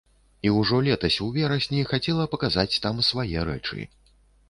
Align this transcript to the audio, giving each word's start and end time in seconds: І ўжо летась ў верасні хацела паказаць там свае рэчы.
І 0.47 0.51
ўжо 0.59 0.79
летась 0.87 1.17
ў 1.25 1.35
верасні 1.37 1.85
хацела 1.91 2.25
паказаць 2.35 2.79
там 2.89 3.07
свае 3.13 3.49
рэчы. 3.55 3.91